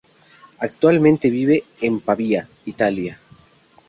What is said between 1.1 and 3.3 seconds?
vive en Pavía, Italia